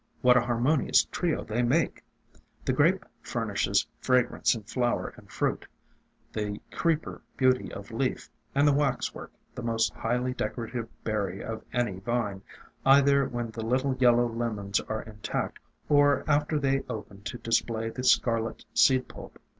[0.21, 2.03] What an harmonious trio they make!
[2.65, 5.67] The Grape furnishes fragrance in flower and fruit,
[6.33, 11.99] the Creeper beauty of leaf, and the Waxwork the most highly decorative berry of any
[11.99, 12.41] vine,
[12.83, 18.03] either when the little yellow lemons are intact or after they open to display the
[18.03, 19.37] scarlet seed pulp.